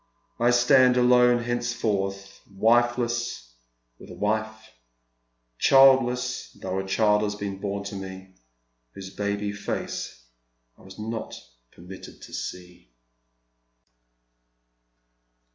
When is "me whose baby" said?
7.95-9.51